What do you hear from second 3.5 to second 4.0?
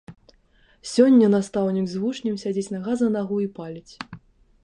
паліць.